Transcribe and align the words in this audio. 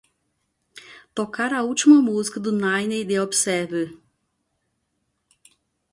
tocar 1.13 1.53
a 1.53 1.61
última 1.61 2.01
música 2.01 2.39
do 2.39 2.51
Niney 2.51 3.05
The 3.05 3.21
Observer 3.21 3.95